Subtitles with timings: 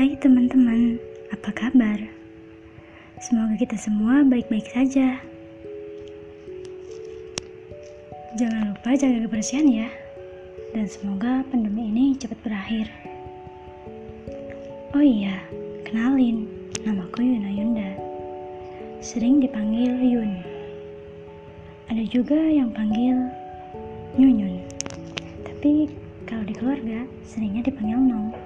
[0.00, 0.96] Hai teman-teman,
[1.28, 2.00] apa kabar?
[3.20, 5.20] Semoga kita semua baik-baik saja.
[8.32, 9.92] Jangan lupa jaga kebersihan ya,
[10.72, 12.88] dan semoga pandemi ini cepat berakhir.
[14.96, 15.36] Oh iya,
[15.84, 16.48] kenalin,
[16.80, 17.90] namaku Yuna Yunda.
[19.04, 20.32] Sering dipanggil Yun.
[21.92, 23.20] Ada juga yang panggil
[24.16, 24.64] Nyunyun.
[25.44, 25.92] Tapi
[26.24, 28.39] kalau di keluarga seringnya dipanggil Nong.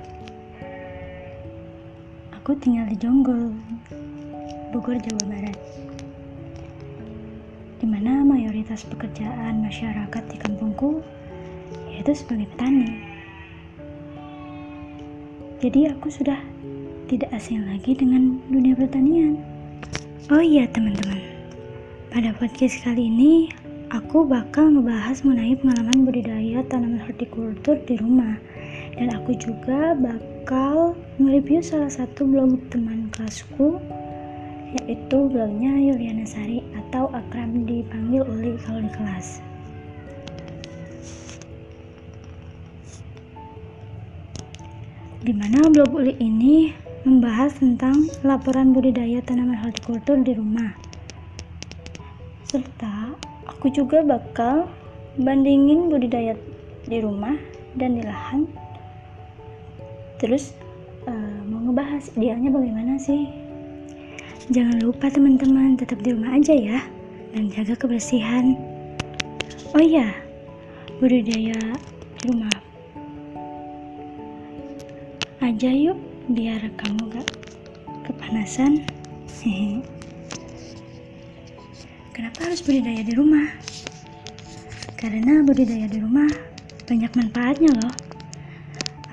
[2.45, 3.57] Aku tinggal di Jonggol,
[4.69, 5.57] Bogor, Jawa Barat.
[7.81, 11.01] Di mana mayoritas pekerjaan masyarakat di kampungku
[11.89, 13.01] yaitu sebagai petani.
[15.65, 16.37] Jadi aku sudah
[17.09, 19.41] tidak asing lagi dengan dunia pertanian.
[20.29, 21.25] Oh iya teman-teman,
[22.13, 23.49] pada podcast kali ini
[23.89, 28.37] aku bakal ngebahas mengenai pengalaman budidaya tanaman hortikultur di rumah
[29.01, 30.34] dan aku juga bakal
[31.17, 33.81] mereview salah satu blog teman kelasku
[34.77, 39.41] yaitu blognya Yuliana Sari atau akrab dipanggil Uli kalau di kelas.
[45.25, 46.75] Di mana blog Uli ini
[47.09, 50.77] membahas tentang laporan budidaya tanaman hortikultur di rumah.
[52.45, 53.17] Serta
[53.49, 54.69] aku juga bakal
[55.17, 56.37] bandingin budidaya
[56.85, 57.39] di rumah
[57.81, 58.64] dan di lahan.
[60.19, 60.55] Terus
[61.07, 63.31] uh, mau ngebahas idealnya bagaimana sih?
[64.53, 66.79] Jangan lupa teman-teman tetap di rumah aja ya
[67.33, 68.55] dan jaga kebersihan.
[69.75, 70.13] Oh iya,
[71.03, 71.59] budidaya
[72.21, 72.55] di rumah
[75.45, 76.01] aja yuk
[76.33, 77.29] biar kamu gak
[78.09, 78.81] kepanasan
[82.17, 83.53] kenapa harus budidaya di rumah
[84.97, 86.31] karena budidaya di rumah
[86.89, 87.93] banyak manfaatnya loh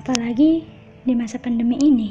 [0.00, 0.64] apalagi
[1.02, 2.10] di masa pandemi ini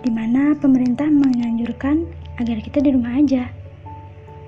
[0.00, 2.08] di mana pemerintah menganjurkan
[2.40, 3.52] agar kita di rumah aja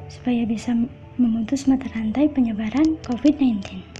[0.09, 0.73] supaya bisa
[1.21, 3.93] memutus mata rantai penyebaran COVID-19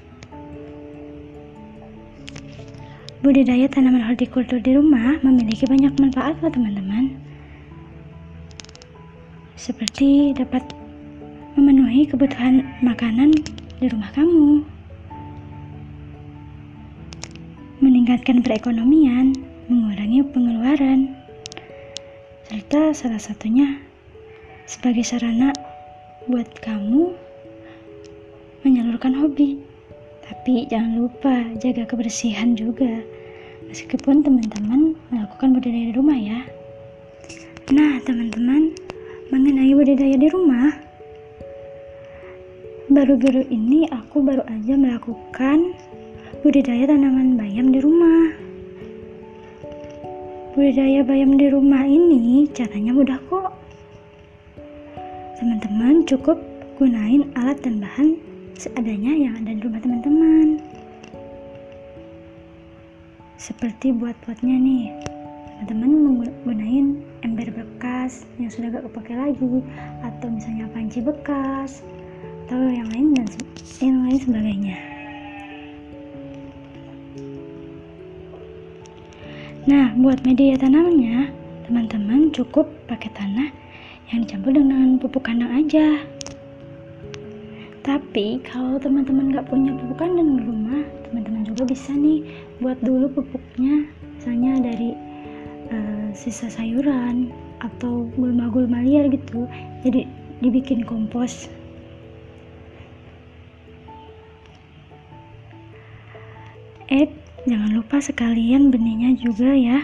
[3.23, 7.15] Budidaya tanaman hortikultur di rumah memiliki banyak manfaat loh teman-teman.
[9.55, 10.67] Seperti dapat
[11.55, 13.31] memenuhi kebutuhan makanan
[13.79, 14.67] di rumah kamu.
[18.03, 19.31] Meningkatkan perekonomian,
[19.71, 21.15] mengurangi pengeluaran.
[22.51, 23.79] Serta salah satunya
[24.67, 25.55] sebagai sarana
[26.27, 27.15] buat kamu
[28.67, 29.63] menyalurkan hobi.
[30.27, 32.91] Tapi jangan lupa jaga kebersihan juga.
[33.71, 36.43] Meskipun teman-teman melakukan budidaya di rumah ya.
[37.71, 38.75] Nah, teman-teman,
[39.31, 40.75] mengenai budidaya di rumah,
[42.91, 45.79] baru-baru ini aku baru aja melakukan
[46.41, 48.33] budidaya tanaman bayam di rumah.
[50.57, 53.53] Budidaya bayam di rumah ini caranya mudah kok.
[55.37, 56.41] Teman-teman cukup
[56.81, 58.17] gunain alat dan bahan
[58.57, 60.63] seadanya yang ada di rumah teman-teman
[63.43, 64.95] seperti buat potnya nih
[65.67, 66.87] teman-teman menggunakan
[67.27, 69.67] ember bekas yang sudah gak kepake lagi
[70.07, 71.83] atau misalnya panci bekas
[72.47, 73.27] atau yang lain dan
[73.83, 74.92] yang lain sebagainya
[79.63, 81.31] nah buat media tanamannya
[81.71, 83.55] teman-teman cukup pakai tanah
[84.11, 86.03] yang dicampur dengan pupuk kandang aja.
[87.83, 92.27] Tapi kalau teman-teman nggak punya pupuk kandang di rumah teman-teman juga bisa nih
[92.59, 93.87] buat dulu pupuknya
[94.19, 94.95] misalnya dari
[95.71, 97.31] uh, sisa sayuran
[97.63, 99.47] atau gulma-gulma liar gitu
[99.87, 100.07] jadi
[100.43, 101.47] dibikin kompos.
[106.91, 109.83] Eh jangan lupa sekalian benihnya juga ya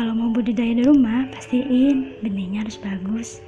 [0.00, 3.44] Kalau mau budidaya di rumah, pastiin benihnya harus bagus.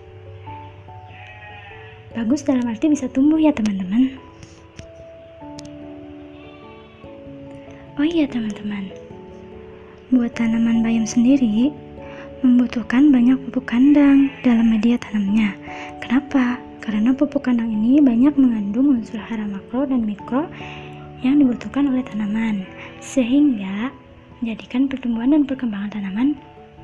[2.12, 4.20] Bagus dalam arti bisa tumbuh ya teman-teman.
[7.96, 8.92] Oh iya teman-teman,
[10.12, 11.72] buat tanaman bayam sendiri
[12.44, 15.56] membutuhkan banyak pupuk kandang dalam media tanamnya.
[16.04, 16.60] Kenapa?
[16.82, 20.50] Karena pupuk kandang ini banyak mengandung unsur hara makro dan mikro
[21.22, 22.66] yang dibutuhkan oleh tanaman,
[22.98, 23.94] sehingga
[24.42, 26.34] menjadikan pertumbuhan dan perkembangan tanaman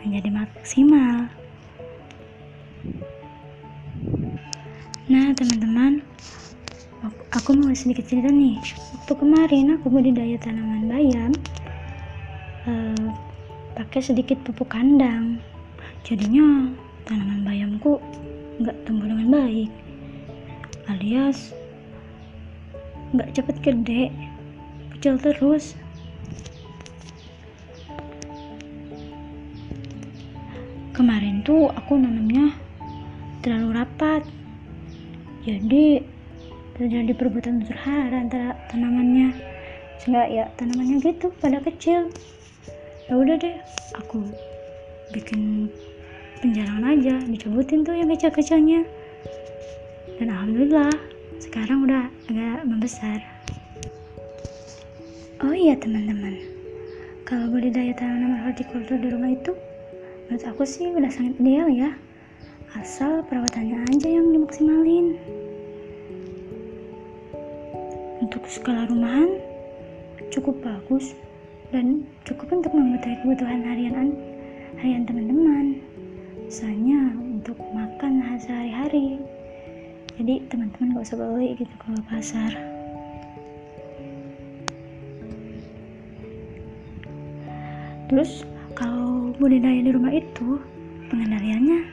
[0.07, 1.27] menjadi maksimal.
[5.11, 6.07] Nah, teman-teman,
[7.35, 8.55] aku mau sedikit cerita nih.
[8.95, 11.35] Waktu kemarin aku budidaya tanaman bayam,
[12.71, 13.07] eh,
[13.75, 15.43] pakai sedikit pupuk kandang.
[16.07, 16.71] Jadinya
[17.03, 17.99] tanaman bayamku
[18.63, 19.71] nggak tumbuh dengan baik,
[20.89, 21.53] alias
[23.13, 24.03] nggak cepet gede
[24.99, 25.79] kecil terus.
[30.93, 32.51] Kemarin tuh aku nanamnya
[33.41, 34.27] terlalu rapat.
[35.47, 36.03] Jadi
[36.75, 39.31] terjadi perebutan unsur hara antara tanamannya.
[40.03, 42.11] Sehingga ya tanamannya gitu pada kecil.
[43.07, 43.57] Ya udah deh
[43.95, 44.27] aku
[45.15, 45.71] bikin
[46.43, 48.85] penjarangan aja dicabutin tuh yang kecil-kecilnya
[50.19, 50.91] dan alhamdulillah
[51.39, 53.23] sekarang udah agak membesar.
[55.39, 56.35] Oh iya teman-teman.
[57.23, 59.55] Kalau budidaya tanaman hortikultur di rumah itu
[60.27, 61.91] menurut aku sih udah sangat ideal ya.
[62.75, 65.15] Asal perawatannya aja yang dimaksimalin.
[68.19, 69.39] Untuk skala rumahan
[70.35, 71.15] cukup bagus
[71.71, 74.19] dan cukup untuk memenuhi kebutuhan harian
[74.83, 75.79] harian teman-teman.
[76.43, 79.38] Misalnya untuk makan sehari-hari
[80.19, 82.53] jadi teman-teman gak usah beli gitu ke pasar.
[88.11, 88.43] Terus
[88.75, 90.59] kalau budidaya di rumah itu
[91.07, 91.87] pengendaliannya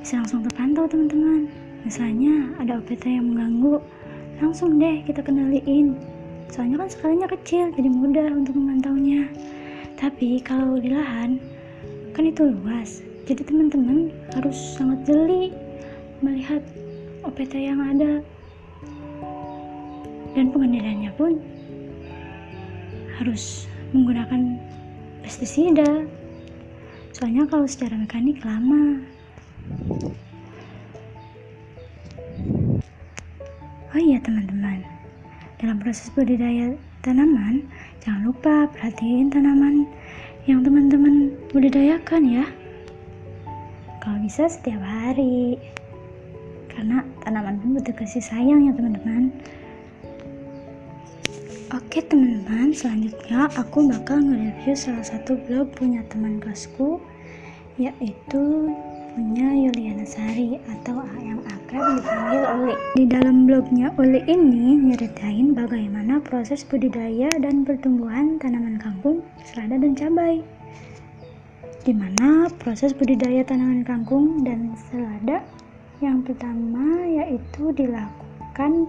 [0.00, 1.52] bisa langsung terpantau teman-teman.
[1.84, 3.76] Misalnya ada OPT yang mengganggu
[4.40, 6.00] langsung deh kita kendaliin.
[6.48, 9.28] Soalnya kan skalanya kecil jadi mudah untuk memantaunya.
[10.00, 11.36] Tapi kalau di lahan
[12.16, 13.04] kan itu luas.
[13.28, 15.52] Jadi teman-teman harus sangat jeli
[16.24, 16.64] melihat
[17.28, 18.24] OPT yang ada.
[20.32, 21.36] Dan pengendaliannya pun
[23.20, 24.56] harus menggunakan
[25.20, 26.08] pestisida.
[27.12, 29.04] Soalnya kalau secara mekanik lama.
[33.92, 34.86] Oh iya teman-teman.
[35.58, 37.66] Dalam proses budidaya tanaman
[37.98, 39.84] jangan lupa perhatiin tanaman
[40.46, 42.46] yang teman-teman budidayakan ya.
[43.98, 45.58] Kalau bisa setiap hari
[46.78, 49.34] karena tanaman pun butuh kasih sayang ya teman-teman
[51.68, 56.96] Oke teman-teman, selanjutnya aku bakal nge-review salah satu blog punya teman kelasku
[57.76, 58.72] yaitu
[59.12, 62.74] punya Yuliana Sari atau yang akrab dipanggil Uli.
[62.96, 69.92] Di dalam blognya Uli ini nyeritain bagaimana proses budidaya dan pertumbuhan tanaman kangkung, selada dan
[69.92, 70.40] cabai.
[71.82, 75.44] Di mana proses budidaya tanaman kangkung dan selada
[75.98, 78.88] yang pertama yaitu dilakukannya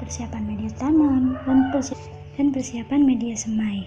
[0.00, 2.08] persiapan media tanam dan persiapan,
[2.40, 3.84] dan persiapan media semai.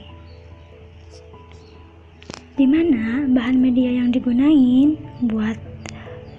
[2.53, 5.57] Di mana bahan media yang digunain buat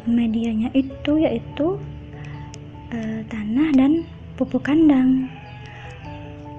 [0.07, 1.81] medianya itu yaitu
[2.95, 4.07] e, tanah dan
[4.39, 5.27] pupuk kandang.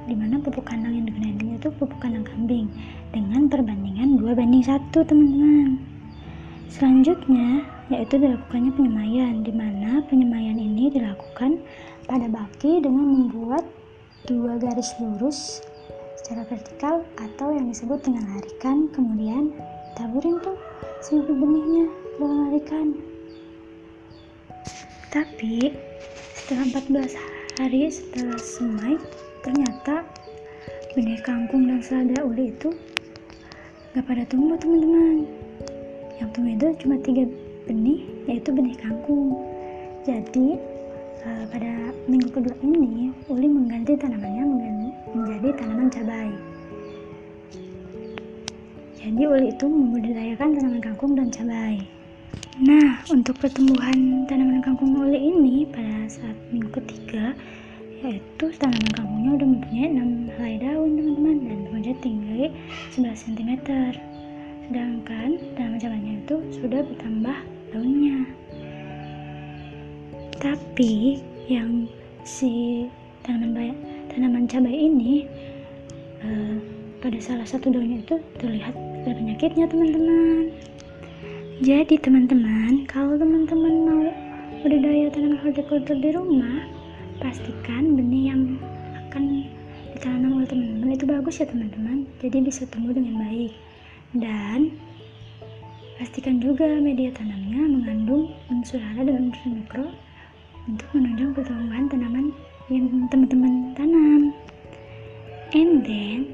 [0.10, 2.68] Di mana pupuk kandang yang digunakan itu pupuk kandang kambing
[3.16, 5.91] dengan perbandingan 2 banding 1, teman-teman.
[6.72, 11.60] Selanjutnya, yaitu dilakukannya penyemaian, di mana penyemaian ini dilakukan
[12.08, 13.68] pada baki dengan membuat
[14.24, 15.60] dua garis lurus
[16.24, 19.52] secara vertikal atau yang disebut dengan larikan, kemudian
[20.00, 20.56] taburin tuh
[21.04, 22.88] si benihnya dalam larikan.
[25.12, 25.76] Tapi
[26.40, 27.20] setelah 14
[27.60, 28.96] hari setelah semai,
[29.44, 30.08] ternyata
[30.96, 32.72] benih kangkung dan selada uli itu
[33.92, 35.41] gak pada tumbuh teman-teman
[36.22, 37.26] yang tumbuh itu cuma tiga
[37.66, 39.34] benih yaitu benih kangkung.
[40.06, 40.62] Jadi
[41.26, 44.46] uh, pada minggu kedua ini Uli mengganti tanamannya
[45.18, 46.30] menjadi tanaman cabai.
[49.02, 51.82] Jadi Uli itu membudidayakan tanaman kangkung dan cabai.
[52.62, 57.34] Nah untuk pertumbuhan tanaman kangkung Uli ini pada saat minggu ketiga
[58.06, 62.50] yaitu tanaman kangkungnya udah mempunyai 6 helai daun teman-teman dan punya tinggi
[62.94, 63.52] 11 cm
[64.72, 67.38] sedangkan dalam jalannya itu sudah bertambah
[67.76, 68.24] daunnya.
[70.40, 71.20] Tapi
[71.52, 71.92] yang
[72.24, 72.88] si
[73.28, 73.76] tanaman
[74.08, 75.28] tanaman cabai ini
[76.24, 76.56] uh,
[77.04, 80.56] pada salah satu daunnya itu terlihat ada penyakitnya teman-teman.
[81.60, 84.08] Jadi teman-teman kalau teman-teman mau
[84.64, 86.64] budidaya tanaman hortikultur di rumah
[87.20, 88.56] pastikan benih yang
[88.96, 89.52] akan
[89.92, 92.08] ditanam oleh teman-teman itu bagus ya teman-teman.
[92.24, 93.52] Jadi bisa tumbuh dengan baik
[94.12, 94.76] dan
[95.96, 99.88] pastikan juga media tanamnya mengandung unsur hara dan unsur mikro
[100.68, 102.26] untuk menunjang pertumbuhan tanaman
[102.68, 104.22] yang teman-teman tanam.
[105.52, 106.32] And then,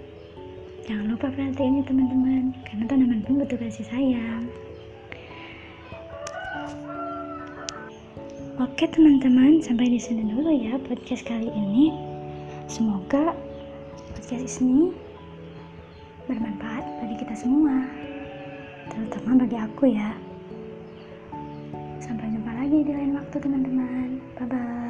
[0.86, 4.46] jangan lupa perhatiin ya teman-teman, karena tanaman pun butuh kasih sayang.
[8.58, 11.94] Oke teman-teman, sampai di sini dulu ya podcast kali ini.
[12.66, 13.38] Semoga
[14.14, 15.07] podcast ini
[16.28, 17.88] bermanfaat bagi kita semua.
[18.92, 20.12] Terutama bagi aku ya.
[22.04, 24.20] Sampai jumpa lagi di lain waktu teman-teman.
[24.36, 24.87] Bye bye